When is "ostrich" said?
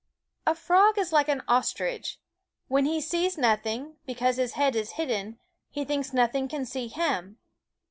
1.47-2.19